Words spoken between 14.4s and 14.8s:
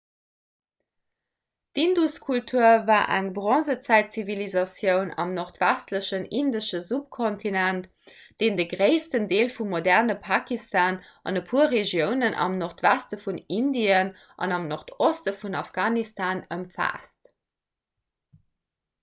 an am